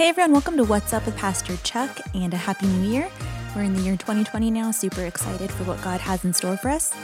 [0.00, 3.10] Hey everyone, welcome to What's Up with Pastor Chuck and a Happy New Year.
[3.54, 6.70] We're in the year 2020 now, super excited for what God has in store for
[6.70, 6.94] us.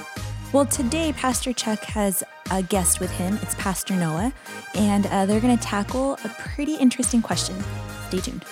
[0.50, 3.38] Well, today, Pastor Chuck has a guest with him.
[3.42, 4.32] It's Pastor Noah,
[4.74, 7.62] and uh, they're going to tackle a pretty interesting question.
[8.08, 8.46] Stay tuned.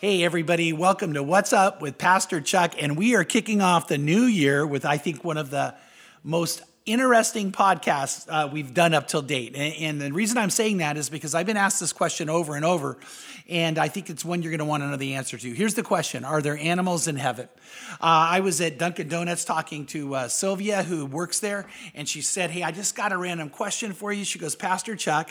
[0.00, 2.74] Hey, everybody, welcome to What's Up with Pastor Chuck.
[2.78, 5.76] And we are kicking off the new year with, I think, one of the
[6.22, 9.54] most interesting podcast uh, we've done up till date.
[9.54, 12.56] And, and, the reason I'm saying that is because I've been asked this question over
[12.56, 12.96] and over,
[13.48, 15.52] and I think it's one you're going to want to know the answer to.
[15.52, 17.48] Here's the question Are there animals in heaven?
[17.94, 22.20] Uh, I was at Dunkin' Donuts talking to uh, Sylvia, who works there, and she
[22.20, 24.24] said, Hey, I just got a random question for you.
[24.24, 25.30] She goes, Pastor Chuck,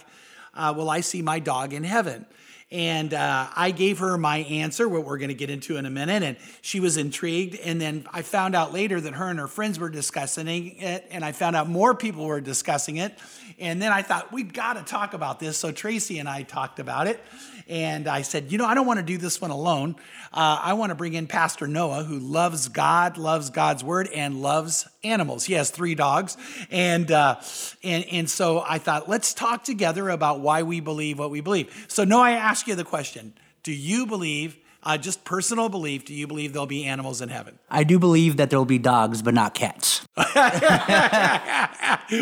[0.54, 2.26] uh, will I see my dog in heaven?
[2.72, 5.90] And uh, I gave her my answer, what we're going to get into in a
[5.90, 6.24] minute.
[6.24, 7.56] And she was intrigued.
[7.60, 11.06] And then I found out later that her and her friends were discussing it.
[11.12, 13.14] And I found out more people were discussing it.
[13.60, 15.58] And then I thought, we've got to talk about this.
[15.58, 17.22] So Tracy and I talked about it.
[17.72, 19.96] And I said, you know, I don't want to do this one alone.
[20.34, 24.42] Uh, I want to bring in Pastor Noah, who loves God, loves God's word, and
[24.42, 25.46] loves animals.
[25.46, 26.36] He has three dogs.
[26.70, 27.40] And, uh,
[27.82, 31.86] and, and so I thought, let's talk together about why we believe what we believe.
[31.88, 33.34] So, Noah, I ask you the question
[33.64, 37.60] Do you believe uh, just personal belief, do you believe there'll be animals in heaven?
[37.70, 40.00] I do believe that there'll be dogs, but not cats.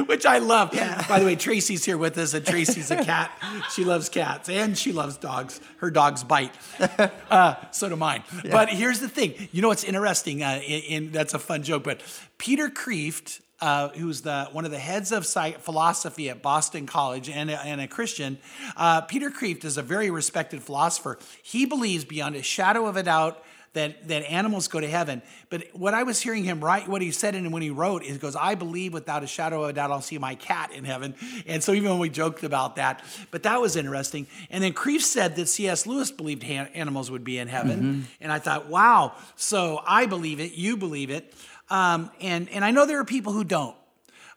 [0.08, 0.74] Which I love.
[0.74, 1.06] Yeah.
[1.08, 3.32] By the way, Tracy's here with us, and Tracy's a cat.
[3.72, 5.60] She loves cats and she loves dogs.
[5.78, 6.54] Her dogs bite.
[7.30, 8.24] Uh, so do mine.
[8.44, 8.52] Yeah.
[8.52, 9.36] But here's the thing.
[9.52, 10.42] You know what's interesting?
[10.42, 11.84] Uh, in, in, that's a fun joke.
[11.84, 12.02] But
[12.40, 17.50] Peter Kreeft, uh, who's the one of the heads of philosophy at Boston College and
[17.50, 18.38] a, and a Christian.
[18.78, 21.20] Uh, Peter Kreeft is a very respected philosopher.
[21.44, 23.44] He believes beyond a shadow of a doubt
[23.74, 25.22] that, that animals go to heaven.
[25.50, 28.18] But what I was hearing him write, what he said and when he wrote, he
[28.18, 31.14] goes, I believe without a shadow of a doubt I'll see my cat in heaven.
[31.46, 34.28] And so even when we joked about that, but that was interesting.
[34.50, 35.86] And then Kreeft said that C.S.
[35.86, 37.80] Lewis believed animals would be in heaven.
[37.80, 38.02] Mm-hmm.
[38.22, 41.34] And I thought, wow, so I believe it, you believe it.
[41.70, 43.76] Um, and, and I know there are people who don't.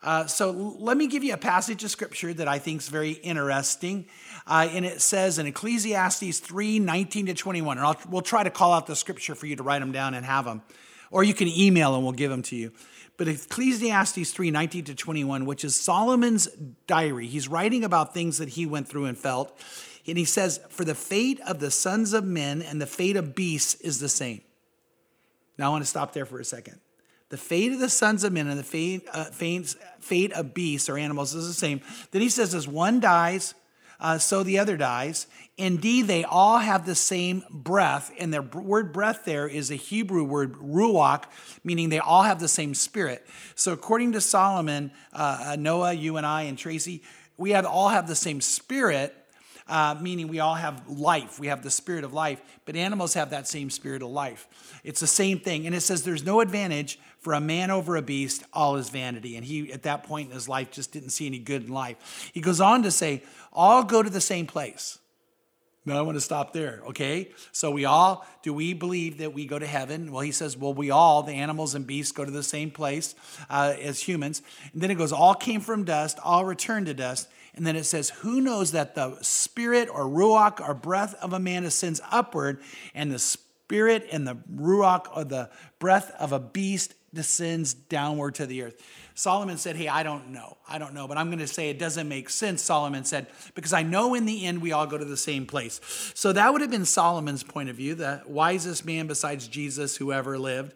[0.03, 3.12] Uh, so let me give you a passage of scripture that I think is very
[3.12, 4.06] interesting.
[4.47, 7.78] Uh, and it says in Ecclesiastes 3 19 to 21.
[7.78, 10.15] And I'll, we'll try to call out the scripture for you to write them down
[10.15, 10.62] and have them.
[11.10, 12.72] Or you can email and we'll give them to you.
[13.16, 16.49] But Ecclesiastes 3 19 to 21, which is Solomon's
[16.88, 19.56] diary, he's writing about things that he went through and felt.
[20.09, 23.37] And he says, For the fate of the sons of men and the fate of
[23.37, 24.41] beasts is the same.
[25.59, 26.81] Now I want to stop there for a second.
[27.32, 30.91] The fate of the sons of men and the fate, uh, fate, fate of beasts
[30.91, 31.81] or animals is the same.
[32.10, 33.54] Then he says, as one dies,
[33.98, 35.26] uh, so the other dies.
[35.56, 38.12] Indeed, they all have the same breath.
[38.19, 41.25] And the word breath there is a Hebrew word, ruach,
[41.65, 43.26] meaning they all have the same spirit.
[43.54, 47.03] So, according to Solomon, uh, uh Noah, you and I, and Tracy,
[47.38, 49.16] we have, all have the same spirit,
[49.72, 51.40] uh, meaning we all have life.
[51.40, 54.46] We have the spirit of life, but animals have that same spirit of life.
[54.84, 55.66] It's the same thing.
[55.66, 59.34] And it says there's no advantage for a man over a beast, all is vanity.
[59.34, 62.30] And he, at that point in his life, just didn't see any good in life.
[62.34, 64.98] He goes on to say, all go to the same place.
[65.86, 67.30] Now I want to stop there, okay?
[67.50, 70.12] So we all, do we believe that we go to heaven?
[70.12, 73.14] Well, he says, well, we all, the animals and beasts, go to the same place
[73.48, 74.42] uh, as humans.
[74.74, 77.28] And then it goes, all came from dust, all return to dust.
[77.54, 81.38] And then it says, who knows that the spirit or ruach or breath of a
[81.38, 82.60] man ascends upward,
[82.94, 88.46] and the spirit and the ruach or the breath of a beast descends downward to
[88.46, 88.82] the earth.
[89.14, 90.56] Solomon said, Hey, I don't know.
[90.66, 93.74] I don't know, but I'm going to say it doesn't make sense, Solomon said, because
[93.74, 95.80] I know in the end we all go to the same place.
[96.14, 100.12] So that would have been Solomon's point of view, the wisest man besides Jesus who
[100.12, 100.72] ever lived.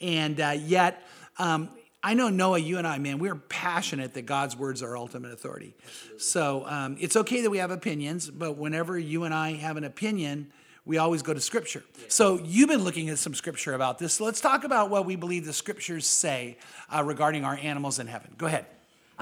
[0.00, 1.02] And uh, yet,
[1.38, 1.70] um,
[2.02, 5.74] I know Noah, you and I, man, we're passionate that God's words are ultimate authority.
[6.16, 9.84] So um, it's okay that we have opinions, but whenever you and I have an
[9.84, 10.50] opinion,
[10.86, 11.84] we always go to scripture.
[12.08, 14.14] So you've been looking at some scripture about this.
[14.14, 16.56] So let's talk about what we believe the scriptures say
[16.88, 18.34] uh, regarding our animals in heaven.
[18.38, 18.64] Go ahead.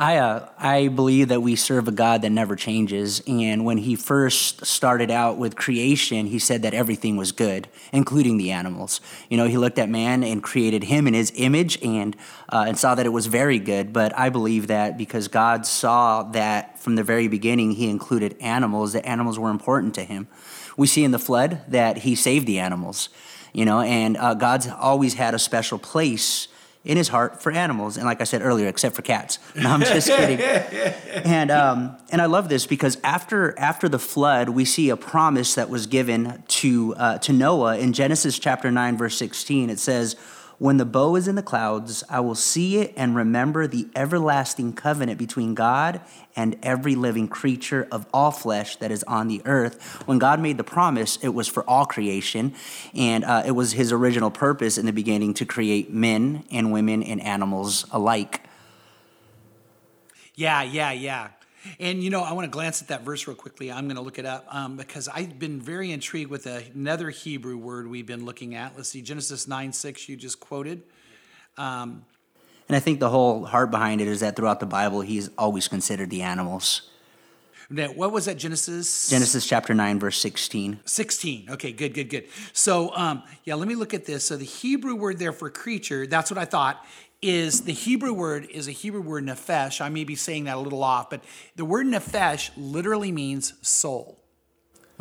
[0.01, 3.21] I, uh, I believe that we serve a God that never changes.
[3.27, 8.37] And when he first started out with creation, he said that everything was good, including
[8.39, 9.01] the animals.
[9.29, 12.15] You know, he looked at man and created him in his image and,
[12.49, 13.93] uh, and saw that it was very good.
[13.93, 18.93] But I believe that because God saw that from the very beginning, he included animals,
[18.93, 20.29] that animals were important to him.
[20.77, 23.09] We see in the flood that he saved the animals,
[23.53, 26.47] you know, and uh, God's always had a special place
[26.85, 27.97] in his heart for animals.
[27.97, 29.39] And like I said earlier, except for cats.
[29.55, 30.41] No, I'm just kidding.
[30.41, 35.57] and um, and I love this because after after the flood, we see a promise
[35.57, 39.71] that was given to uh, to Noah in Genesis chapter nine, verse sixteen.
[39.71, 40.17] It says.
[40.59, 44.73] When the bow is in the clouds, I will see it and remember the everlasting
[44.73, 46.01] covenant between God
[46.35, 50.03] and every living creature of all flesh that is on the earth.
[50.07, 52.55] When God made the promise, it was for all creation,
[52.93, 57.05] and uh, it was his original purpose in the beginning to create men and women
[57.05, 58.43] and animals alike.
[60.35, 61.29] Yeah, yeah, yeah.
[61.81, 63.71] And you know, I want to glance at that verse real quickly.
[63.71, 67.57] I'm going to look it up um, because I've been very intrigued with another Hebrew
[67.57, 68.77] word we've been looking at.
[68.77, 70.83] Let's see, Genesis 9 6, you just quoted.
[71.57, 72.05] Um,
[72.69, 75.69] and I think the whole heart behind it is that throughout the Bible, he's always
[75.69, 76.91] considered the animals.
[77.71, 79.11] Now, what was that, Genesis?
[79.11, 80.81] Genesis chapter 9, verse 16.
[80.87, 81.51] 16.
[81.51, 82.25] Okay, good, good, good.
[82.55, 84.25] So, um, yeah, let me look at this.
[84.25, 86.83] So, the Hebrew word there for creature, that's what I thought,
[87.21, 89.83] is the Hebrew word is a Hebrew word nephesh.
[89.83, 91.23] I may be saying that a little off, but
[91.57, 94.19] the word nephesh literally means soul.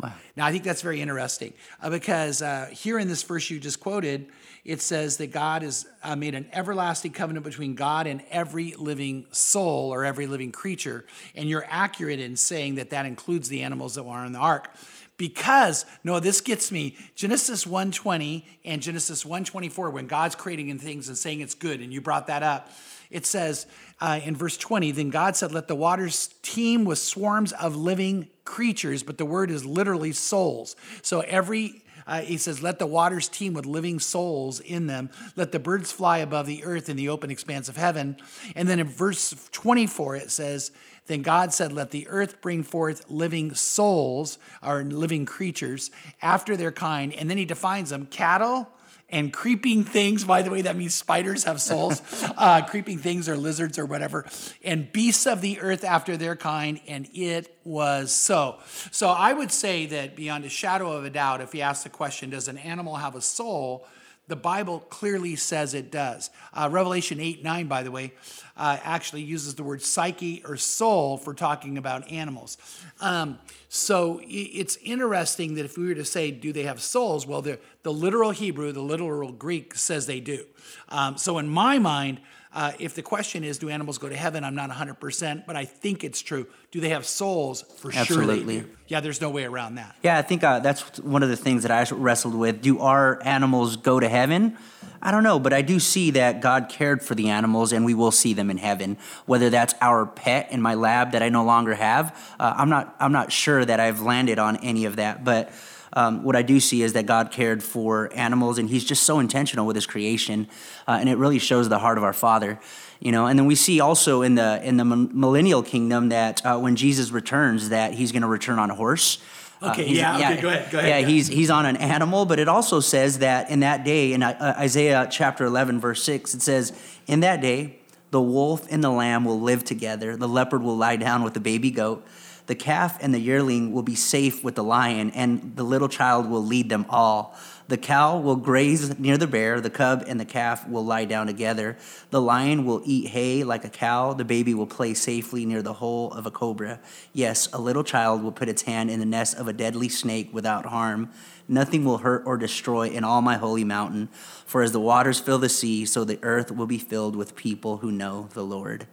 [0.02, 0.12] Wow.
[0.36, 1.52] Now, I think that's very interesting
[1.82, 4.28] uh, because uh, here in this verse you just quoted,
[4.64, 9.26] it says that God has uh, made an everlasting covenant between God and every living
[9.32, 11.04] soul or every living creature.
[11.34, 14.70] And you're accurate in saying that that includes the animals that were on the ark
[15.18, 21.08] because no this gets me genesis 120 and genesis 124 when god's creating in things
[21.08, 22.70] and saying it's good and you brought that up
[23.10, 23.66] it says
[24.00, 28.28] uh, in verse 20 then god said let the waters teem with swarms of living
[28.44, 33.28] creatures but the word is literally souls so every uh, he says, Let the waters
[33.28, 35.10] teem with living souls in them.
[35.36, 38.16] Let the birds fly above the earth in the open expanse of heaven.
[38.56, 40.72] And then in verse 24, it says,
[41.08, 45.90] then God said, Let the earth bring forth living souls, or living creatures,
[46.22, 47.12] after their kind.
[47.12, 48.68] And then he defines them cattle
[49.10, 50.24] and creeping things.
[50.24, 52.02] By the way, that means spiders have souls.
[52.36, 54.26] uh, creeping things or lizards or whatever.
[54.62, 56.80] And beasts of the earth after their kind.
[56.86, 58.58] And it was so.
[58.90, 61.88] So I would say that beyond a shadow of a doubt, if you ask the
[61.88, 63.86] question, Does an animal have a soul?
[64.28, 66.30] The Bible clearly says it does.
[66.52, 68.12] Uh, Revelation 8 9, by the way,
[68.56, 72.58] uh, actually uses the word psyche or soul for talking about animals.
[73.00, 73.38] Um,
[73.68, 77.26] so it's interesting that if we were to say, do they have souls?
[77.26, 80.44] Well, the, the literal Hebrew, the literal Greek says they do.
[80.88, 82.20] Um, so in my mind,
[82.54, 84.42] uh, if the question is, do animals go to heaven?
[84.42, 86.46] I'm not 100%, but I think it's true.
[86.70, 87.62] Do they have souls?
[87.62, 88.60] For Absolutely.
[88.60, 89.96] sure Yeah, there's no way around that.
[90.02, 92.62] Yeah, I think uh, that's one of the things that I wrestled with.
[92.62, 94.56] Do our animals go to heaven?
[95.00, 97.94] I don't know, but I do see that God cared for the animals and we
[97.94, 98.96] will see them in heaven.
[99.26, 102.96] Whether that's our pet in my lab that I no longer have, uh, I'm, not,
[102.98, 105.52] I'm not sure that I've landed on any of that, but
[105.92, 109.18] um, what I do see is that God cared for animals, and He's just so
[109.18, 110.48] intentional with His creation,
[110.86, 112.60] uh, and it really shows the heart of our Father.
[113.00, 116.58] You know, and then we see also in the in the millennial kingdom that uh,
[116.58, 119.18] when Jesus returns, that He's going to return on a horse.
[119.60, 121.02] Uh, okay, uh, yeah, yeah, okay, go ahead, go ahead.
[121.02, 124.22] Yeah, he's he's on an animal, but it also says that in that day, in
[124.22, 126.72] uh, Isaiah chapter 11, verse 6, it says,
[127.08, 127.80] In that day,
[128.12, 131.40] the wolf and the lamb will live together, the leopard will lie down with the
[131.40, 132.06] baby goat
[132.48, 136.30] the calf and the yearling will be safe with the lion, and the little child
[136.30, 137.36] will lead them all.
[137.68, 141.26] The cow will graze near the bear, the cub and the calf will lie down
[141.26, 141.76] together.
[142.08, 145.74] The lion will eat hay like a cow, the baby will play safely near the
[145.74, 146.80] hole of a cobra.
[147.12, 150.30] Yes, a little child will put its hand in the nest of a deadly snake
[150.32, 151.10] without harm.
[151.48, 154.08] Nothing will hurt or destroy in all my holy mountain.
[154.46, 157.78] For as the waters fill the sea, so the earth will be filled with people
[157.78, 158.86] who know the Lord.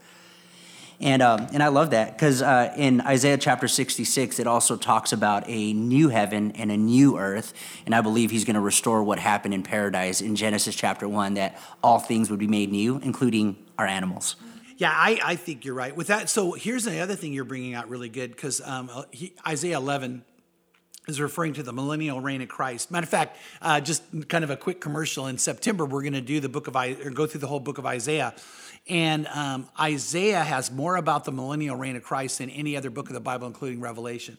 [1.00, 5.12] And, um, and I love that because uh, in Isaiah chapter 66, it also talks
[5.12, 7.54] about a new heaven and a new earth.
[7.86, 11.34] And I believe he's going to restore what happened in paradise in Genesis chapter 1,
[11.36, 14.36] that all things would be made new, including our animals.
[14.78, 15.96] Yeah, I, I think you're right.
[15.96, 18.90] With that, so here's the other thing you're bringing out really good because um,
[19.48, 20.24] Isaiah 11
[21.08, 22.92] is referring to the millennial reign of Christ.
[22.92, 25.28] Matter of fact, uh, just kind of a quick commercial.
[25.28, 27.78] In September, we're going to do the book of or go through the whole book
[27.78, 28.34] of Isaiah,
[28.88, 33.08] and um, Isaiah has more about the millennial reign of Christ than any other book
[33.08, 34.38] of the Bible, including Revelation.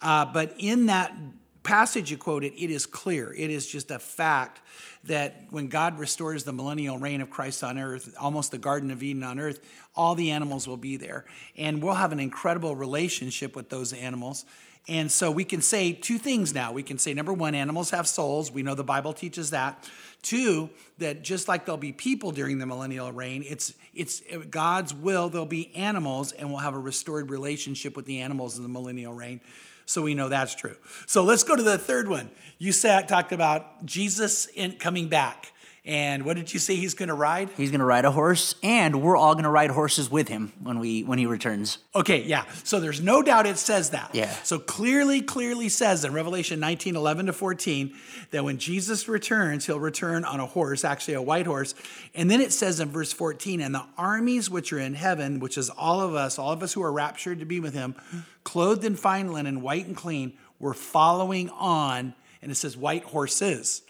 [0.00, 1.16] Uh, but in that
[1.62, 3.32] passage you quoted, it is clear.
[3.32, 4.60] It is just a fact
[5.04, 9.02] that when God restores the millennial reign of Christ on earth, almost the Garden of
[9.02, 9.60] Eden on earth,
[9.94, 11.24] all the animals will be there.
[11.56, 14.44] And we'll have an incredible relationship with those animals.
[14.86, 16.72] And so we can say two things now.
[16.72, 18.52] We can say, number one, animals have souls.
[18.52, 19.88] We know the Bible teaches that.
[20.20, 25.28] Two, that just like there'll be people during the millennial reign, it's it's God's will.
[25.28, 29.12] There'll be animals, and we'll have a restored relationship with the animals in the millennial
[29.12, 29.40] reign.
[29.86, 30.76] So we know that's true.
[31.06, 32.30] So let's go to the third one.
[32.58, 35.52] You said talked about Jesus in coming back.
[35.86, 37.50] And what did you say he's going to ride?
[37.58, 40.50] He's going to ride a horse, and we're all going to ride horses with him
[40.62, 41.76] when we when he returns.
[41.94, 42.44] Okay, yeah.
[42.62, 44.14] So there's no doubt it says that.
[44.14, 44.30] Yeah.
[44.44, 47.94] So clearly, clearly says in Revelation 19, 11 to 14,
[48.30, 51.74] that when Jesus returns, he'll return on a horse, actually a white horse.
[52.14, 55.58] And then it says in verse 14, and the armies which are in heaven, which
[55.58, 57.94] is all of us, all of us who are raptured to be with him,
[58.42, 63.82] clothed in fine linen, white and clean, were following on, and it says white horses,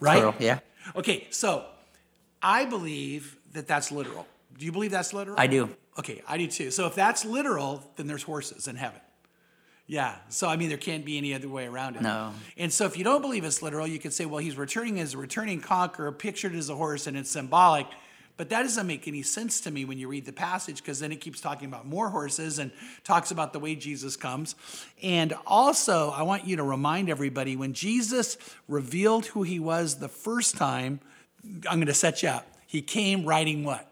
[0.00, 0.18] right?
[0.18, 0.58] Plural, yeah.
[0.94, 1.64] Okay, so
[2.42, 4.26] I believe that that's literal.
[4.58, 5.38] Do you believe that's literal?
[5.38, 5.74] I do.
[5.98, 6.70] Okay, I do too.
[6.70, 9.00] So if that's literal, then there's horses in heaven.
[9.86, 10.16] Yeah.
[10.28, 12.02] So I mean, there can't be any other way around it.
[12.02, 12.32] No.
[12.56, 15.14] And so if you don't believe it's literal, you could say, well, he's returning as
[15.14, 17.86] a returning conqueror, pictured as a horse, and it's symbolic.
[18.36, 21.10] But that doesn't make any sense to me when you read the passage because then
[21.10, 22.70] it keeps talking about more horses and
[23.02, 24.54] talks about the way Jesus comes.
[25.02, 28.36] And also, I want you to remind everybody when Jesus
[28.68, 31.00] revealed who he was the first time,
[31.68, 32.46] I'm going to set you up.
[32.66, 33.90] He came riding what?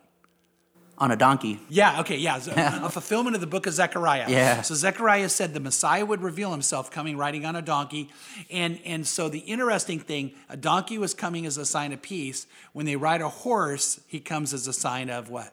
[0.96, 1.58] On a donkey.
[1.68, 2.36] Yeah, okay, yeah.
[2.86, 4.26] A fulfillment of the book of Zechariah.
[4.28, 4.62] Yeah.
[4.62, 8.10] So Zechariah said the Messiah would reveal himself coming riding on a donkey.
[8.48, 12.46] And, and so the interesting thing, a donkey was coming as a sign of peace.
[12.74, 15.52] When they ride a horse, he comes as a sign of what?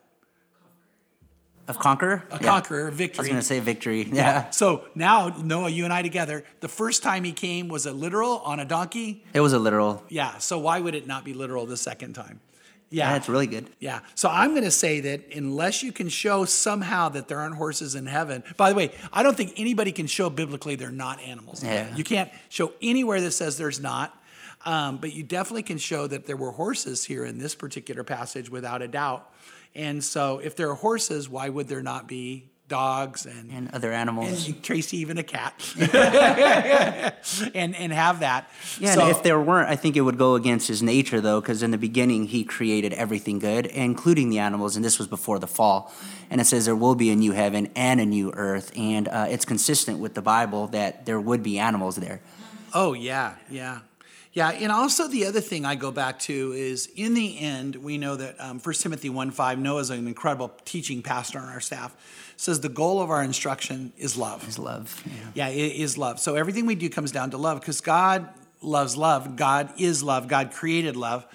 [1.68, 2.24] Of conqueror?
[2.32, 2.48] A Yeah.
[2.48, 3.18] conqueror, victory.
[3.20, 4.04] I was going to say victory.
[4.12, 4.50] Yeah.
[4.52, 8.40] So now, Noah, you and I together, the first time he came, was a literal
[8.40, 9.24] on a donkey?
[9.34, 10.04] It was a literal.
[10.10, 10.38] Yeah.
[10.38, 12.42] So why would it not be literal the second time?
[12.92, 13.10] Yeah.
[13.10, 13.70] Yeah, it's really good.
[13.80, 14.02] Yeah.
[14.16, 17.96] So I'm going to say that unless you can show somehow that there aren't horses
[17.96, 21.64] in heaven, by the way, I don't think anybody can show biblically they're not animals.
[21.64, 21.96] Yeah.
[21.96, 24.16] You can't show anywhere that says there's not.
[24.64, 28.50] Um, but you definitely can show that there were horses here in this particular passage
[28.50, 29.28] without a doubt.
[29.74, 33.92] And so if there are horses, why would there not be dogs and And other
[33.92, 34.48] animals.
[34.48, 35.54] and Tracy, even a cat,
[37.56, 38.50] and and have that.
[38.80, 41.42] Yeah, So- and if there weren't, I think it would go against his nature, though,
[41.42, 45.40] because in the beginning he created everything good, including the animals, and this was before
[45.40, 45.94] the fall.
[46.30, 49.28] And it says there will be a new heaven and a new earth, and uh,
[49.30, 52.22] it's consistent with the Bible that there would be animals there.
[52.74, 53.80] Oh, yeah, yeah.
[54.34, 57.98] Yeah, and also the other thing I go back to is in the end, we
[57.98, 61.94] know that um, 1 Timothy 1 5, Noah's an incredible teaching pastor on our staff,
[62.42, 64.48] says the goal of our instruction is love.
[64.50, 65.04] Is love.
[65.36, 65.50] Yeah.
[65.52, 66.20] Yeah, it is love.
[66.20, 68.28] So everything we do comes down to love because God
[68.62, 69.36] loves love.
[69.36, 70.28] God is love.
[70.28, 71.28] God created love.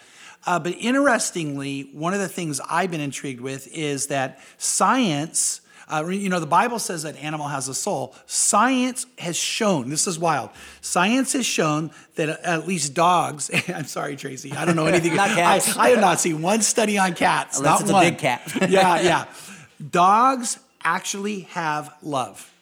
[0.44, 6.04] Uh, but interestingly, one of the things I've been intrigued with is that science, uh,
[6.08, 8.12] you know, the Bible says that animal has a soul.
[8.26, 14.16] Science has shown, this is wild, science has shown that at least dogs, I'm sorry,
[14.16, 15.14] Tracy, I don't know anything.
[15.16, 15.76] Not cats.
[15.76, 17.58] I, I have not seen one study on cats.
[17.58, 18.10] Unless not it's a one.
[18.10, 18.52] big cat.
[18.68, 19.24] yeah, yeah.
[19.90, 22.55] Dogs actually have love.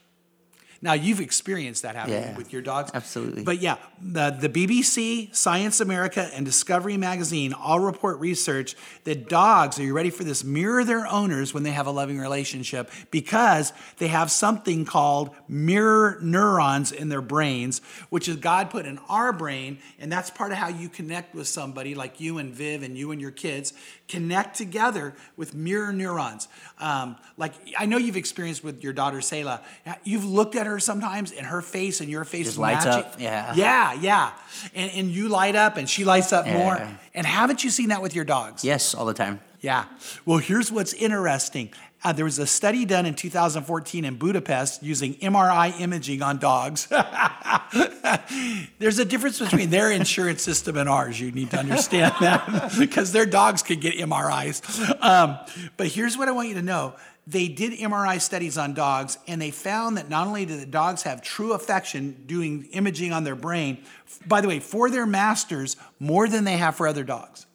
[0.84, 3.42] Now you've experienced that happening Yeah, with your dogs, absolutely.
[3.42, 9.78] But yeah, the, the BBC, Science America, and Discovery Magazine all report research that dogs,
[9.78, 13.72] are you ready for this, mirror their owners when they have a loving relationship because
[13.96, 19.32] they have something called mirror neurons in their brains, which is God put in our
[19.32, 22.94] brain, and that's part of how you connect with somebody like you and Viv and
[22.98, 23.72] you and your kids
[24.06, 26.46] connect together with mirror neurons.
[26.78, 29.62] Um, like I know you've experienced with your daughter Selah.
[30.04, 33.04] You've looked at her sometimes, and her face and your face Just lights matching.
[33.04, 33.52] up, yeah.
[33.54, 34.30] yeah, yeah.
[34.74, 36.58] And, and you light up, and she lights up Yeah.
[36.58, 36.88] more.
[37.14, 38.64] And haven't you seen that with your dogs?
[38.64, 39.40] Yes, all the time.
[39.60, 39.84] Yeah.
[40.26, 41.70] Well, here's what's interesting.
[42.02, 46.86] Uh, there was a study done in 2014 in Budapest using MRI imaging on dogs.
[48.78, 51.18] There's a difference between their insurance system and ours.
[51.18, 55.02] You need to understand that because their dogs could get MRIs.
[55.02, 55.38] Um,
[55.76, 56.94] but here's what I want you to know.
[57.26, 61.04] They did MRI studies on dogs, and they found that not only do the dogs
[61.04, 63.82] have true affection doing imaging on their brain,
[64.26, 67.46] by the way, for their masters more than they have for other dogs.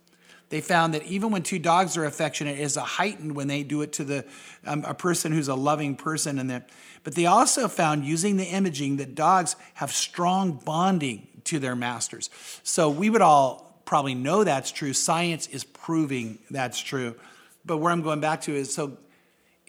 [0.49, 3.61] They found that even when two dogs are affectionate, it is a heightened when they
[3.61, 4.25] do it to the
[4.65, 6.39] um, a person who's a loving person.
[6.39, 6.69] And that,
[7.03, 12.31] but they also found using the imaging that dogs have strong bonding to their masters.
[12.63, 14.93] So we would all probably know that's true.
[14.93, 17.15] Science is proving that's true.
[17.63, 18.97] But where I'm going back to is so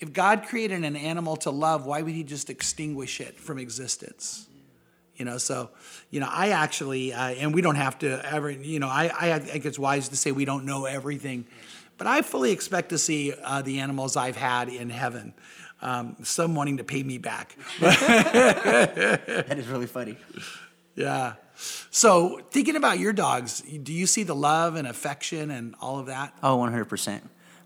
[0.01, 4.47] if God created an animal to love, why would He just extinguish it from existence?
[5.17, 5.71] You know, so
[6.11, 9.39] you know, I actually, uh, and we don't have to ever, you know, I, I
[9.39, 11.47] think it's wise to say we don't know everything,
[11.99, 15.35] but I fully expect to see uh, the animals I've had in heaven.
[15.83, 17.57] Um, some wanting to pay me back.
[17.81, 20.17] That is really funny.
[20.95, 21.35] yeah.
[21.91, 26.07] So thinking about your dogs, do you see the love and affection and all of
[26.07, 26.35] that?
[26.43, 27.21] Oh, 100%.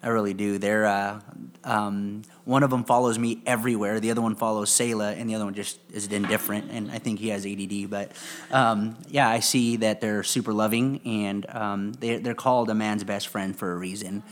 [0.04, 0.58] I really do.
[0.58, 1.20] They're, uh,
[1.64, 4.00] um, one of them follows me everywhere.
[4.00, 6.70] The other one follows Selah, and the other one just is indifferent.
[6.70, 7.88] And I think he has ADD.
[7.88, 8.12] But
[8.50, 13.02] um, yeah, I see that they're super loving, and um, they, they're called a man's
[13.02, 14.23] best friend for a reason.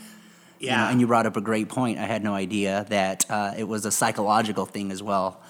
[0.59, 0.91] You know, Yeah.
[0.91, 1.97] and you brought up a great point.
[1.97, 5.41] I had no idea that uh, it was a psychological thing as well.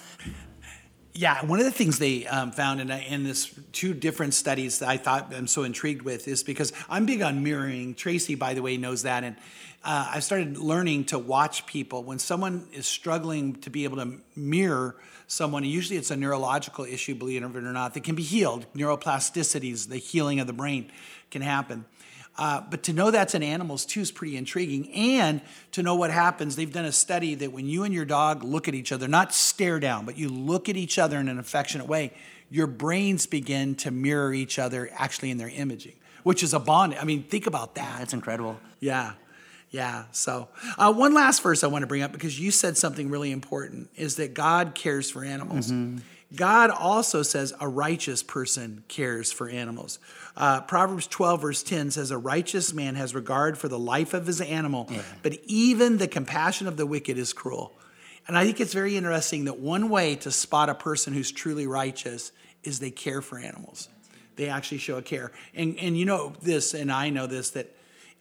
[1.16, 4.88] Yeah, one of the things they um, found in, in this two different studies that
[4.88, 7.94] I thought I'm so intrigued with is because I'm big on mirroring.
[7.94, 9.36] Tracy, by the way, knows that, and
[9.84, 14.18] uh, I started learning to watch people when someone is struggling to be able to
[14.34, 14.96] mirror
[15.28, 15.62] someone.
[15.62, 18.66] Usually, it's a neurological issue, believe it or not, that can be healed.
[18.74, 20.90] Neuroplasticity is the healing of the brain,
[21.30, 21.84] can happen.
[22.36, 24.92] Uh, but to know that's in animals too is pretty intriguing.
[24.92, 25.40] And
[25.72, 28.66] to know what happens, they've done a study that when you and your dog look
[28.66, 31.86] at each other, not stare down, but you look at each other in an affectionate
[31.86, 32.12] way,
[32.50, 36.96] your brains begin to mirror each other actually in their imaging, which is a bond.
[37.00, 37.98] I mean, think about that.
[38.00, 38.58] That's incredible.
[38.80, 39.12] Yeah.
[39.70, 40.04] Yeah.
[40.12, 40.48] So,
[40.78, 43.90] uh, one last verse I want to bring up because you said something really important
[43.96, 45.72] is that God cares for animals.
[46.36, 49.98] God also says a righteous person cares for animals.
[50.36, 54.26] Uh, Proverbs 12, verse 10 says, A righteous man has regard for the life of
[54.26, 54.88] his animal,
[55.22, 57.72] but even the compassion of the wicked is cruel.
[58.26, 61.66] And I think it's very interesting that one way to spot a person who's truly
[61.66, 63.88] righteous is they care for animals.
[64.36, 65.30] They actually show a care.
[65.54, 67.74] And, and you know this, and I know this, that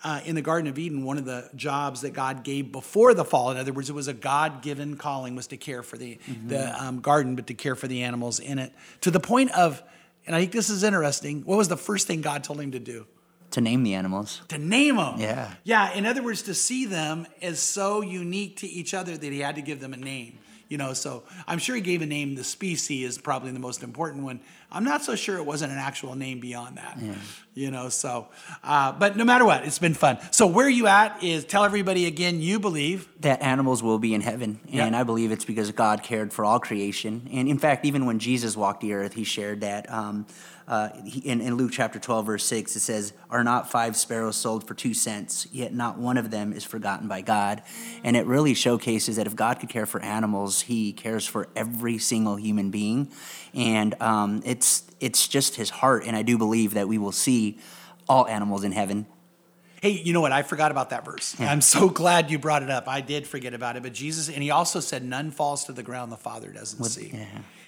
[0.04, 3.24] uh, in the Garden of Eden, one of the jobs that God gave before the
[3.24, 6.84] fall, in other words, it was a God-given calling, was to care for the the
[6.84, 8.74] um, garden, but to care for the animals in it.
[9.02, 9.82] To the point of,
[10.28, 11.44] and I think this is interesting.
[11.44, 13.08] What was the first thing God told him to do?
[13.52, 14.42] To name the animals.
[14.48, 15.20] To name them.
[15.20, 15.54] Yeah.
[15.64, 15.94] Yeah.
[15.94, 19.56] In other words, to see them as so unique to each other that He had
[19.56, 20.40] to give them a name.
[20.74, 22.34] You know, so I'm sure He gave a name.
[22.34, 24.40] The species is probably the most important one.
[24.72, 26.98] I'm not so sure it wasn't an actual name beyond that.
[27.54, 28.30] You know, so,
[28.64, 30.18] uh, but no matter what, it's been fun.
[30.32, 32.42] So where you at is tell everybody again.
[32.42, 34.60] You believe that animals will be in heaven.
[34.66, 35.00] And Yeah.
[35.00, 37.30] I believe it's because God cared for all creation.
[37.32, 39.88] And in fact, even when Jesus walked the earth, he shared that.
[39.92, 40.26] Um,
[40.68, 40.90] uh,
[41.24, 44.74] in, in Luke chapter 12, verse 6, it says, Are not five sparrows sold for
[44.74, 47.62] two cents, yet not one of them is forgotten by God?
[48.04, 51.98] And it really showcases that if God could care for animals, he cares for every
[51.98, 53.12] single human being.
[53.54, 56.04] And um, it's, it's just his heart.
[56.06, 57.60] And I do believe that we will see
[58.08, 59.06] all animals in heaven.
[59.82, 60.32] Hey, you know what?
[60.32, 61.36] I forgot about that verse.
[61.42, 62.88] I'm so glad you brought it up.
[62.88, 63.84] I did forget about it.
[63.84, 67.10] But Jesus, and he also said, none falls to the ground the Father doesn't see.
[67.14, 67.26] yeah.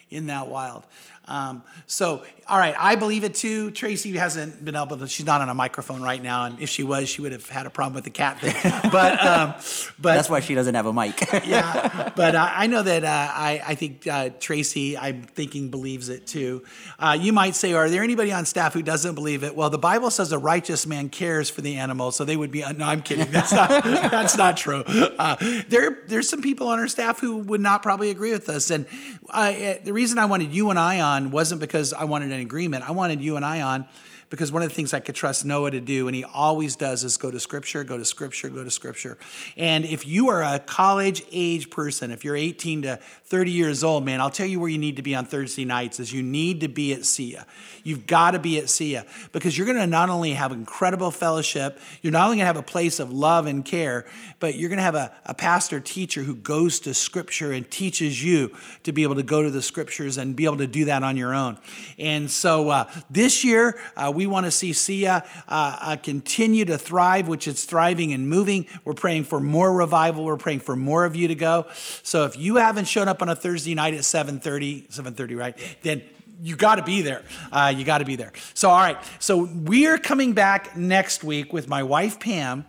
[0.10, 0.86] In that wild.
[1.28, 3.72] Um, so, all right, I believe it too.
[3.72, 6.46] Tracy hasn't been able to, she's not on a microphone right now.
[6.46, 8.54] And if she was, she would have had a problem with the cat thing.
[8.92, 9.56] but, um,
[10.00, 11.20] but That's why she doesn't have a mic.
[11.46, 16.10] yeah, but uh, I know that uh, I, I think uh, Tracy, I'm thinking, believes
[16.10, 16.64] it too.
[17.00, 19.56] Uh, you might say, are there anybody on staff who doesn't believe it?
[19.56, 22.62] Well, the Bible says a righteous man cares for the animal, so they would be.
[22.62, 23.32] no, I'm kidding.
[23.32, 23.84] That's not.
[23.84, 24.84] that's not true.
[24.86, 25.36] Uh,
[25.68, 28.86] there, there's some people on our staff who would not probably agree with us, and
[29.32, 32.88] uh, the reason I wanted you and I on wasn't because I wanted an agreement.
[32.88, 33.86] I wanted you and I on
[34.30, 37.04] because one of the things I could trust Noah to do, and he always does,
[37.04, 39.18] is go to scripture, go to scripture, go to scripture.
[39.58, 44.06] And if you are a college age person, if you're 18 to 30 years old,
[44.06, 46.62] man, I'll tell you where you need to be on Thursday nights is you need
[46.62, 47.46] to be at SIA.
[47.84, 51.80] You've got to be at SIA because you're going to not only have incredible fellowship,
[52.02, 54.06] you're not only going to have a place of love and care,
[54.40, 58.24] but you're going to have a, a pastor teacher who goes to scripture and teaches
[58.24, 61.04] you to be able to go to the scriptures and be able to do that
[61.04, 61.58] on your own.
[62.00, 66.78] And so uh, this year, uh, we want to see SIA uh, uh, continue to
[66.78, 68.65] thrive, which it's thriving and moving.
[68.84, 70.25] We're praying for more revival.
[70.25, 71.67] We're praying for more of you to go.
[72.01, 75.58] So if you haven't shown up on a Thursday night at 7:30, 7:30, right?
[75.82, 76.01] Then
[76.41, 77.23] you got to be there.
[77.51, 78.32] Uh, you got to be there.
[78.54, 78.97] So all right.
[79.19, 82.65] So we're coming back next week with my wife Pam.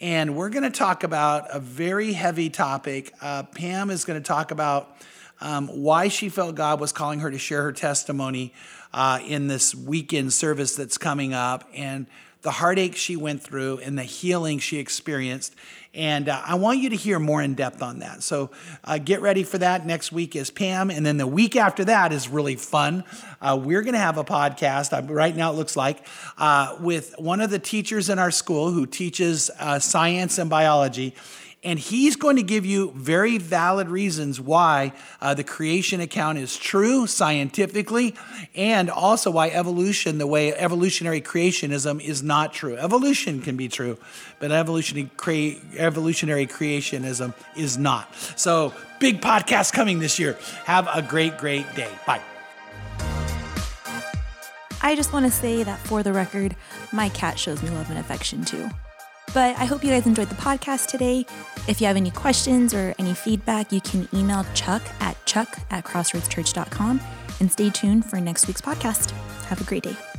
[0.00, 3.12] And we're going to talk about a very heavy topic.
[3.20, 4.96] Uh, Pam is going to talk about
[5.40, 8.52] um, why she felt God was calling her to share her testimony
[8.92, 12.06] uh, in this weekend service that's coming up and
[12.42, 15.54] the heartache she went through and the healing she experienced.
[15.92, 18.22] And uh, I want you to hear more in depth on that.
[18.22, 18.50] So
[18.84, 19.84] uh, get ready for that.
[19.84, 20.90] Next week is Pam.
[20.90, 23.02] And then the week after that is really fun.
[23.40, 27.40] Uh, we're going to have a podcast, right now it looks like, uh, with one
[27.40, 31.14] of the teachers in our school who teaches uh, science and biology.
[31.68, 36.56] And he's going to give you very valid reasons why uh, the creation account is
[36.56, 38.14] true scientifically,
[38.54, 42.74] and also why evolution, the way evolutionary creationism, is not true.
[42.78, 43.98] Evolution can be true,
[44.38, 48.14] but evolutionary, crea- evolutionary creationism is not.
[48.36, 50.38] So, big podcast coming this year.
[50.64, 51.90] Have a great, great day.
[52.06, 52.22] Bye.
[54.80, 56.56] I just want to say that for the record,
[56.94, 58.70] my cat shows me love and affection too.
[59.34, 61.26] But I hope you guys enjoyed the podcast today.
[61.66, 65.84] If you have any questions or any feedback, you can email Chuck at chuck at
[65.84, 67.00] crossroadschurch.com
[67.40, 69.10] and stay tuned for next week's podcast.
[69.46, 70.17] Have a great day.